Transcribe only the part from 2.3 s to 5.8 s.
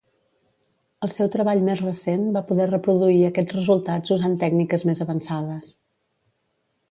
va poder reproduir aquests resultats usant tècniques més avançades.